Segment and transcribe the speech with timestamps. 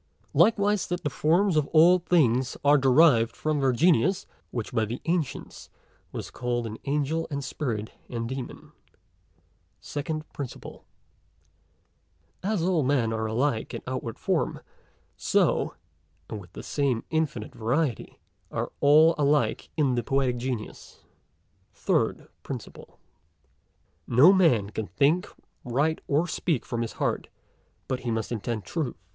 [0.33, 4.83] Likewise, that the forms of all things are derived from their Genius, which x by
[4.83, 5.69] the Ancients
[6.11, 8.71] was call'd an Angel and Spirit and Demon.
[9.83, 10.83] PRINCIPLE SECOND.
[12.41, 14.61] As all men are alike in outward form,
[15.15, 15.75] so
[16.27, 18.17] (and with the same infinite variety)
[18.49, 21.03] all are alike in the Poetic Genius.
[21.75, 22.97] PRINCIPLE THIRD.
[24.07, 25.27] No man con think,
[25.63, 27.27] write or speak from his heart,
[27.87, 28.95] but he must, intend truth.